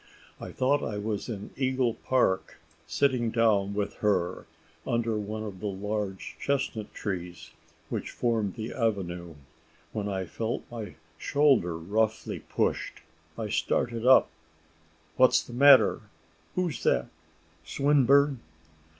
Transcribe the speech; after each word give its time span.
I 0.39 0.51
thought 0.51 0.81
I 0.81 0.97
was 0.97 1.29
in 1.29 1.51
Eagle 1.55 1.93
Park, 1.93 2.57
sitting 2.87 3.29
down 3.29 3.75
with 3.75 3.97
her 3.97 4.47
under 4.83 5.15
one 5.19 5.43
of 5.43 5.59
the 5.59 5.67
large 5.67 6.35
chestnut 6.41 6.91
trees, 6.91 7.51
which 7.89 8.09
formed 8.09 8.55
the 8.55 8.73
avenue, 8.73 9.35
when 9.93 10.09
I 10.09 10.25
felt 10.25 10.63
my 10.71 10.95
shoulder 11.19 11.77
roughly 11.77 12.39
pushed. 12.39 13.01
I 13.37 13.49
started 13.49 14.03
up 14.03 14.31
"What 15.17 15.33
is 15.35 15.43
the 15.45 15.53
matter? 15.53 16.01
Who's 16.55 16.81
that 16.81 17.05
Swinburne?" 17.63 18.39